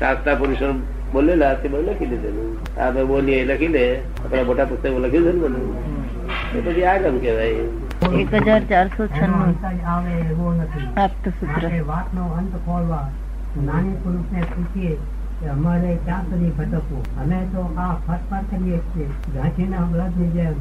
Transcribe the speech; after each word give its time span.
શાસ્ત્રા 0.00 0.34
પુરુષો 0.40 0.68
બોલેલા 1.12 1.54
તે 1.62 1.68
બધું 1.68 1.86
લખી 1.90 2.10
દીધેલું 2.10 2.50
આ 2.82 2.90
ભાઈ 2.96 3.08
બોલીએ 3.12 3.44
લખી 3.50 3.70
લે 3.76 3.84
આપણા 3.98 4.44
મોટા 4.50 4.66
પુસ્તકો 4.70 4.98
લખ્યું 5.04 5.24
છે 5.26 5.32
ને 5.32 5.40
બધું. 5.42 5.64
એ 6.56 6.60
પછી 6.66 6.84
આ 6.90 6.98
કેમ 7.04 7.16
કેવાય 7.24 7.64
એક 8.20 8.34
હજાર 8.46 8.62
ચારસો 8.70 9.06
છન્નું. 9.06 9.50
આવે 9.94 10.12
એવો 10.32 10.52
નથી. 10.58 10.86
પ્રાપ્ત 10.98 11.24
સૂત્ર. 11.40 11.64
વાતનો 11.90 12.22
અંત 12.38 12.54
ખોલવા 12.66 13.06
નાની 13.66 13.96
પુરુષને 14.04 14.40
પૂછીએ 14.52 14.92
અમારે 15.54 15.90
ક્યાં 16.04 16.24
સુધી 16.30 16.52
ભટકવું? 16.58 17.02
અમે 17.22 17.38
તો 17.52 17.66
આ 17.84 17.90
ફટફટ 18.06 18.50
કરીએ 18.50 18.78
છીએ. 18.92 19.08
ગાંઠીના 19.34 19.86
વ્રતની 19.92 20.30
જેમ 20.36 20.56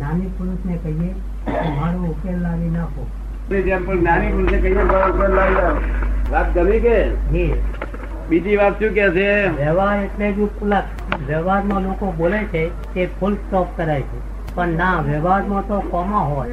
નાની 0.00 0.30
પુરુષને 0.38 0.74
કહીએ 0.84 1.12
મારો 1.76 1.98
ઉકેલ 2.14 2.38
લાવી 2.46 2.72
નાખો. 2.78 3.02
જેમ 3.68 3.86
પણ 3.86 4.00
જ્ઞાની 4.00 4.32
પુરુષે 4.36 4.58
કહીએ 4.64 4.84
મારો 4.92 5.12
ઉકેલ 5.14 5.32
લાવી 5.40 5.58
નાખો. 5.60 5.82
વાત 6.32 6.48
ગમી 6.58 6.80
કે? 6.88 6.96
બીજી 8.30 8.56
વાત 8.56 8.72
શું 8.72 8.94
કે 8.94 9.10
છે? 9.10 9.64
વ્યવહાર 9.64 9.98
એટલે 9.98 10.32
જ 10.32 10.38
ઉપલક 10.38 10.82
વ્યવહારમાં 11.26 11.80
લોકો 11.80 12.14
બોલે 12.18 12.38
છે 12.38 12.70
કે 12.94 13.06
ફૂલ 13.20 13.34
સ્ટોપ 13.34 13.66
કરાય 13.76 14.00
છે. 14.00 14.30
પણ 14.54 14.68
ના 14.68 15.00
વ્યવહારમાં 15.00 15.68
તો 15.68 15.80
કોમા 15.80 16.18
હોય. 16.18 16.50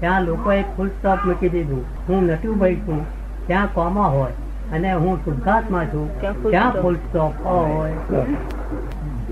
ત્યાં 0.00 0.22
લોકોએ 0.22 0.62
ફૂલ 0.62 0.88
સ્ટોપ 0.88 1.18
મૂકી 1.26 1.48
દીધું. 1.48 1.84
હું 2.08 2.26
નટુભાઈ 2.26 2.74
છું. 2.74 3.06
ત્યાં 3.46 3.66
કોમા 3.74 4.04
હોય. 4.04 4.30
અને 4.72 4.92
હું 4.92 5.24
શુદ્ધાત્મા 5.24 5.84
છું. 5.84 6.20
ત્યાં 6.20 6.34
full 6.42 6.50
ત્યાં 6.50 6.70
stop. 6.70 6.82
ફૂલ 6.82 6.94
સ્ટોપ 6.94 7.32
હોય. 7.44 7.92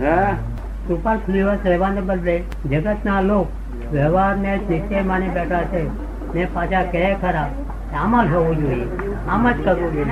હા? 0.05 0.33
સુપર 0.88 1.16
ફ્લેવર્સ 1.16 1.58
રહેવાને 1.64 2.00
બદલે 2.00 2.42
જગતના 2.70 3.20
લોક 3.20 3.46
વ્યવહારને 3.92 4.60
નિશ્ચય 4.70 5.00
માની 5.00 5.28
બેઠા 5.28 5.62
છે. 5.64 5.88
ને 6.34 6.46
પાછા 6.55 6.83
કહે 6.83 7.14
ખરા 7.14 7.50
આમાં 7.95 8.28
જ 8.28 8.33
હોવું 8.34 8.56
જોઈએ. 8.60 8.87
આમ 9.28 9.45
જ 9.51 9.55
કરવું 9.65 9.91
જોઈએ. 9.92 10.06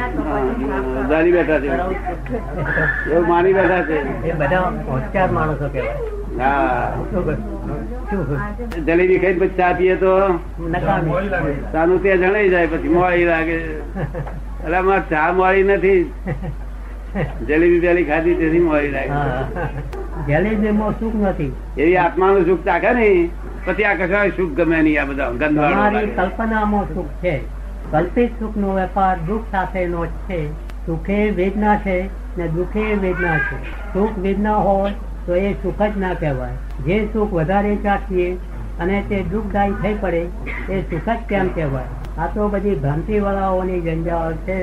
જાણી 1.11 1.33
બેઠા 1.33 1.61
છે. 1.61 1.69
એવું 3.11 3.27
માની 3.29 3.53
બેઠા 3.53 3.83
છે. 3.89 3.97
એ 4.29 4.33
બધા 4.33 4.61
હોશિયાર 4.89 5.31
માણસો 5.31 5.67
કહેવાય. 5.69 5.97
જલેબી 8.87 9.19
ખાઈ 9.19 9.39
પછી 9.41 9.57
ચા 9.57 9.73
પીએ 9.73 9.97
તો? 9.97 10.13
સાનું 11.73 11.99
ત્યાં 12.03 12.19
જણાઈ 12.19 12.51
જાય 12.51 12.67
પછી 12.67 12.89
મોડી 12.89 13.25
લાગે. 13.25 13.59
એટલે 14.65 14.77
અમારે 14.77 15.03
ચા 15.11 15.33
મોડી 15.33 15.63
નથી. 15.63 16.03
જલેબી 17.49 17.81
પેલી 17.81 18.05
ખાધી 18.05 18.35
તેથી 18.35 18.63
મોડી 18.69 18.91
લાગે. 18.91 19.11
જલેબી 20.29 20.73
માં 20.79 20.93
સુખ 21.01 21.17
નથી. 21.25 21.53
એવી 21.79 21.97
આત્માનું 21.97 22.45
સુખ 22.47 22.63
ચાખે 22.65 22.91
ને 23.01 23.09
પછી 23.67 23.85
આ 23.85 23.95
કશા 24.01 24.25
સુખ 24.39 24.53
ગમે 24.61 24.79
નહીં 24.83 25.03
આ 25.03 25.05
બધા 25.05 25.31
ગંધવાળો. 25.43 26.01
કલ્પનામાં 26.17 26.85
સુખ 26.95 27.13
છે. 27.23 27.35
કલ્પિત 27.91 28.31
સુખ 28.39 28.57
નો 28.57 28.75
વેપાર 28.75 29.17
દુઃખ 29.27 29.51
સાથેનો 29.53 30.07
છે. 30.07 30.41
સુખે 30.87 31.31
વેદના 31.31 31.77
છે 31.77 31.99
ને 32.39 32.49
દુઃખે 32.49 32.95
વેદના 32.95 33.39
છે. 33.39 33.59
સુખ 33.93 34.19
વેદના 34.19 34.55
હોય 34.55 34.93
તો 35.27 35.35
એ 35.35 35.53
સુખ 35.53 35.83
જ 35.83 35.99
ના 35.99 36.15
કહેવાય. 36.15 36.57
જે 36.87 37.09
સુખ 37.13 37.33
વધારે 37.33 37.77
ચાખીએ 37.77 38.35
અને 38.81 39.05
તે 39.09 39.23
દુઃખદાયી 39.23 39.73
થઈ 39.83 39.95
પડે 39.95 40.23
એ 40.71 40.83
સુખ 40.83 41.09
જ 41.09 41.17
કેમ 41.29 41.49
કહેવાય? 41.49 41.85
આ 42.19 42.27
તો 42.27 42.49
બધી 42.49 42.75
ભ્રાંતિ 42.75 43.19
વાળાઓની 43.19 43.81
જંજાળ 43.81 44.33
છે. 44.33 44.59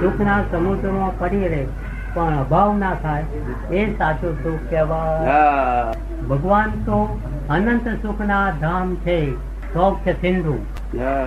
સુખના 0.00 0.42
સમુદ્રમાં 0.52 1.18
પડી 1.18 1.48
રહે 1.48 1.66
પણ 2.14 2.38
અભાવ 2.40 2.76
ના 2.78 2.94
થાય 2.94 3.24
એ 3.72 3.86
સાચું 3.98 4.34
સુખ 4.42 4.70
કહેવાય. 4.70 5.28
ભગવાન 6.28 6.70
તો 6.70 7.20
અનંત 7.48 7.88
સુખના 8.02 8.50
ધામ 8.60 8.94
છે. 8.94 9.18
શોખ 9.74 10.08
સિંધુ? 10.20 10.54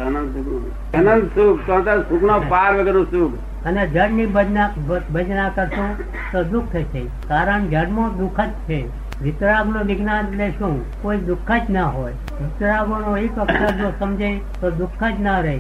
અનંત 0.07 0.35
સુખ. 0.35 0.95
અનંત 0.95 1.35
સુખ 1.35 1.59
તો 1.67 1.81
તો 1.85 2.39
પાર 2.49 2.69
વગર 2.77 3.03
સુખ. 3.11 3.33
અને 3.65 3.81
જળની 3.87 4.25
ભજના 4.25 5.49
કરશો 5.55 5.87
તો 6.31 6.43
દુઃખ 6.51 6.77
છે 6.93 7.01
કારણ 7.29 7.67
જળમાં 7.71 8.17
દુઃખ 8.17 8.39
જ 8.41 8.53
છે. 8.67 8.79
વિતરાગનું 9.21 9.87
વિજ્ઞાન 9.89 10.27
એટલે 10.27 10.47
શું? 10.59 10.75
કોઈ 11.01 11.17
દુઃખ 11.29 11.51
જ 11.51 11.69
ના 11.69 11.87
હોય. 11.95 12.13
વિતરાગોનો 12.41 13.17
એક 13.17 13.39
અક્ષર 13.39 13.71
જો 13.79 13.89
સમજે 13.99 14.29
તો 14.61 14.71
દુઃખ 14.71 15.03
જ 15.03 15.21
ના 15.21 15.39
રહે. 15.39 15.57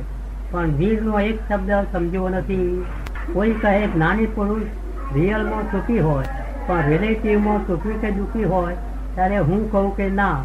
પણ 0.51 0.75
વીરનો 0.81 1.19
એક 1.19 1.39
શબ્દ 1.49 1.71
સમજ્યો 1.93 2.29
નથી. 2.29 2.85
કોઈ 3.33 3.51
કહે 3.63 3.87
નાની 3.97 4.27
પુરુષ 4.35 5.15
રિયલમાં 5.15 5.65
સુખી 5.71 5.99
હોય 5.99 6.25
પણ 6.67 6.87
રિલેટિવમાં 6.87 7.65
સુખી 7.67 7.97
કે 8.01 8.11
દુઃખી 8.11 8.43
હોય 8.43 8.75
ત્યારે 9.15 9.37
હું 9.49 9.71
કહું 9.71 9.89
કે 9.97 10.07
ના. 10.09 10.37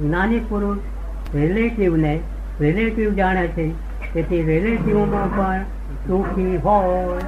નાની 0.00 0.40
પુરુષ 0.48 0.78
રિલેટિવને 1.34 2.20
રિલેટિવ 2.60 3.14
જાણે 3.14 3.46
છે. 3.46 3.70
તેથી 4.14 4.42
રિલેટિવમાં 4.42 5.36
પણ 5.36 5.62
સુખી 6.06 6.56
હોય. 6.56 7.20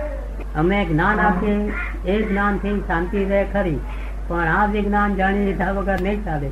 અમે 0.57 0.85
જ્ઞાન 0.85 1.21
આપીએ, 1.21 1.73
એ 2.07 2.23
જ્ઞાનથી 2.23 2.81
શાંતિ 2.81 3.25
રહે 3.25 3.47
ખરી. 3.53 3.79
પણ 4.29 4.41
આ 4.41 4.67
વિજ્ઞાન 4.67 5.15
જાણી 5.15 5.45
લીધા 5.45 5.71
વગર 5.71 6.01
નહીં 6.01 6.25
ચાલે. 6.25 6.51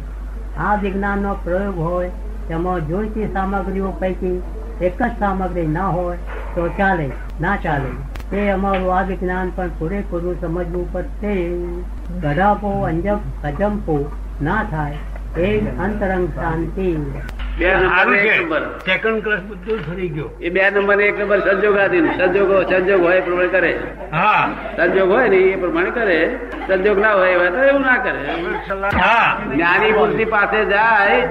આ 0.59 0.75
વિજ્ઞાનનો 0.75 1.34
પ્રયોગ 1.34 1.78
હોય, 1.78 2.09
તેમાં 2.48 2.88
જોઈતી 2.88 3.26
સામગ્રીઓ 3.26 3.91
પૈકી 3.91 4.42
એક 4.81 5.03
જ 5.03 5.10
સામગ્રી 5.19 5.66
ના 5.66 5.86
હોય, 5.86 6.16
તો 6.54 6.69
ચાલે, 6.69 7.10
ના 7.41 7.56
ચાલે. 7.56 7.91
તે 8.31 8.50
અમારું 8.50 8.94
આ 8.94 9.03
વિજ્ઞાન 9.03 9.53
પણ 9.54 9.69
પૂરેપૂરું 9.78 10.41
સમજવું 10.41 10.92
પડશે. 10.92 11.56
ગઢાપો 12.21 12.69
અંજપ 12.69 13.19
અજંપો 13.44 14.12
ના 14.42 14.65
થાય, 14.71 14.94
એ 15.41 15.60
અંતરંગ 15.60 16.28
શાંતિ. 16.28 16.97
બે 17.59 17.75
નંબર 17.75 18.15
એક 18.15 18.41
નંબર. 18.41 18.62
સેકન્ડ 18.87 19.25
ક્લાસ 19.25 19.41
બધું 19.41 19.97
થઈ 19.97 20.09
ગયો. 20.09 20.31
એ 20.41 20.48
બે 20.48 20.70
નંબર 20.70 21.00
એક 21.00 21.19
નંબર 21.20 21.41
સંજોગાધીન 21.41 22.12
સંજોગો 22.12 22.62
સંજોગ 22.62 23.03
હોય 23.03 23.16
એ 23.16 23.20
પ્રમાણે 23.20 23.48
કરે. 23.48 23.78
હા. 24.12 24.48
સંજોગ 24.76 25.10
હોય 25.10 25.28
ને 25.28 25.37
એ 25.37 25.56
પ્રમાણે 25.56 25.91
કરે. 25.91 26.38
સંજોગ 26.69 26.98
ના 26.98 27.12
હોય 27.12 27.31
એવા 27.31 27.50
તો 27.50 27.62
એવું 27.62 27.81
ના 27.81 27.97
કરે. 27.97 28.22
જ્ઞાની 29.54 29.92
મૂર્તિ 29.92 30.25
પાસે 30.25 30.65
જાય 30.65 31.22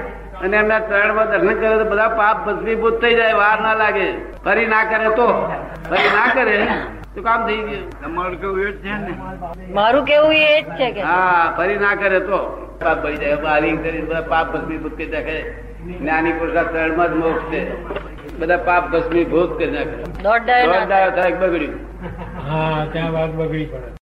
અને 0.42 0.56
એમના 0.56 0.78
ચરણમાં 0.78 1.30
દર્શન 1.30 1.60
કરે 1.60 1.78
તો 1.78 1.84
બધા 1.84 2.08
પાપ 2.08 2.48
ભસ્મીભૂત 2.48 3.02
થઈ 3.02 3.14
જાય 3.14 3.34
વાર 3.34 3.60
ના 3.60 3.74
લાગે. 3.74 4.12
ફરી 4.44 4.66
ના 4.66 4.84
કરે 4.84 5.08
તો? 5.16 5.28
ફરી 5.90 6.10
ના 6.16 6.34
કરે? 6.34 6.66
તો 7.14 7.22
કામ 7.22 7.46
થઈ 7.46 7.56
ગયું? 7.56 7.90
તમારું 8.02 8.40
કેવું 8.40 8.60
એ 8.60 8.70
જ 8.72 8.76
છે 8.82 8.94
ને? 8.98 9.12
મારું 9.72 10.04
કેવું 10.04 10.34
એ 10.34 10.62
જ 10.62 10.78
છે 10.78 10.90
કે. 10.90 11.00
હા 11.00 11.54
ફરી 11.56 11.78
ના 11.78 11.94
કરે 11.94 12.20
તો. 12.20 12.40
પાપ 12.82 13.02
ભરી 13.02 13.16
જાય. 13.16 13.36
બારી 13.36 13.76
કરી 13.76 14.00
બધા 14.00 14.20
પાપ 14.20 14.52
ભસ્મીભૂત 14.56 14.96
કરી 14.96 15.06
નાખે. 15.06 15.36
જ્ઞાની 16.00 16.32
ત્રણમાં 16.32 17.08
જ 17.08 17.14
મોક્ષ 17.14 17.50
છે. 17.50 17.62
બધા 18.38 18.56
પાપ 18.56 18.90
ભસ્મીભૂત 18.90 19.58
કરી 19.58 19.70
નાખે. 19.70 19.96
દોઢ 20.22 20.42
ડાય 20.44 21.10
થાય 21.10 21.30
બગડ્યું? 21.32 21.76
હા 22.48 22.86
ત્યાં 22.92 23.12
વાત 23.12 23.30
બગડી 23.30 23.66
પડે. 23.66 24.03